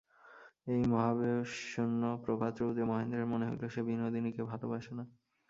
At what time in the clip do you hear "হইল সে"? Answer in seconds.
3.49-3.81